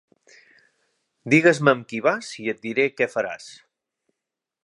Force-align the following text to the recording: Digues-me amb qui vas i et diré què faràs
Digues-me 1.33 1.75
amb 1.75 1.85
qui 1.91 2.01
vas 2.07 2.31
i 2.43 2.47
et 2.55 2.65
diré 2.65 2.87
què 3.01 3.11
faràs 3.17 3.49